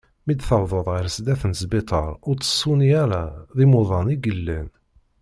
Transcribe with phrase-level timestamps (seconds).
[0.25, 3.23] Mi d tewḍeḍ ɣer sdat n sbiṭar ur ttṣuni ara,
[3.57, 4.67] d imuḍan i yellan.